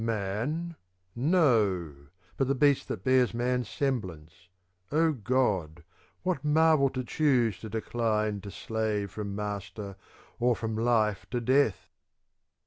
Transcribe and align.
Man? 0.03 0.75
no! 1.15 1.93
but 2.35 2.47
the 2.47 2.55
beast 2.55 2.87
that 2.87 3.03
bears 3.03 3.35
man's 3.35 3.69
semblance; 3.69 4.49
Oh 4.91 5.11
God, 5.11 5.83
what 6.23 6.43
marvel 6.43 6.89
to 6.89 7.03
choose 7.03 7.59
to 7.59 7.69
decline 7.69 8.41
to 8.41 8.49
slave 8.49 9.11
from 9.11 9.35
master, 9.35 9.95
or 10.39 10.55
from 10.55 10.75
life 10.75 11.27
to 11.29 11.39
death 11.39 11.87